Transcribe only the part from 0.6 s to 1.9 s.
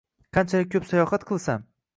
ko‘p sayohat qilsam